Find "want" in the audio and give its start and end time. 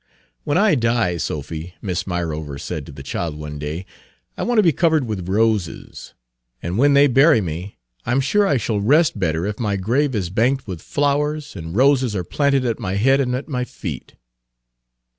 4.41-4.57